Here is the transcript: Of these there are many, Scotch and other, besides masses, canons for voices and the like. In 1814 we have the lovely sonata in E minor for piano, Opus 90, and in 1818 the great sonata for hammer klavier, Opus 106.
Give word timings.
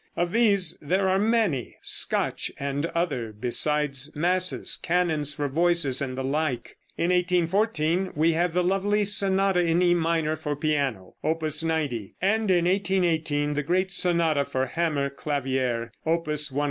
Of 0.15 0.31
these 0.31 0.79
there 0.81 1.07
are 1.07 1.19
many, 1.19 1.77
Scotch 1.83 2.51
and 2.57 2.87
other, 2.87 3.31
besides 3.31 4.09
masses, 4.15 4.75
canons 4.75 5.31
for 5.31 5.47
voices 5.47 6.01
and 6.01 6.17
the 6.17 6.23
like. 6.23 6.75
In 6.97 7.11
1814 7.11 8.11
we 8.15 8.31
have 8.31 8.55
the 8.55 8.63
lovely 8.63 9.03
sonata 9.03 9.59
in 9.61 9.83
E 9.83 9.93
minor 9.93 10.35
for 10.35 10.55
piano, 10.55 11.17
Opus 11.23 11.61
90, 11.63 12.15
and 12.19 12.49
in 12.49 12.65
1818 12.65 13.53
the 13.53 13.61
great 13.61 13.91
sonata 13.91 14.43
for 14.43 14.65
hammer 14.65 15.11
klavier, 15.11 15.91
Opus 16.03 16.49
106. 16.49 16.51